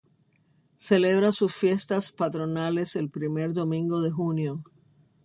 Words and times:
Celebra 0.79 1.31
sus 1.31 1.53
fiestas 1.53 2.11
patronales 2.11 2.95
el 2.95 3.11
primer 3.11 3.53
domingo 3.53 4.01
de 4.01 4.09
junio. 4.09 4.63